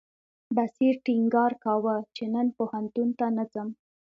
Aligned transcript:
بصیر 0.55 0.93
ټینګار 1.05 1.51
کاوه 1.63 1.95
چې 2.15 2.23
نن 2.33 2.47
پوهنتون 2.57 3.09
ته 3.19 3.25
نه 3.37 3.43
ځم. 3.53 3.69